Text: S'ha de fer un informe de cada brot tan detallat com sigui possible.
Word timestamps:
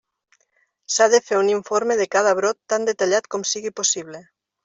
S'ha 0.93 1.05
de 1.13 1.19
fer 1.27 1.37
un 1.41 1.51
informe 1.55 1.97
de 2.01 2.07
cada 2.17 2.33
brot 2.41 2.59
tan 2.75 2.89
detallat 2.89 3.31
com 3.35 3.47
sigui 3.51 3.75
possible. 3.81 4.23